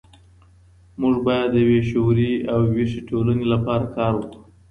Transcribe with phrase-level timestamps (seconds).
[0.99, 4.41] موږ بايد د يوې شعوري او ويښې ټولني لپاره کار وکړو.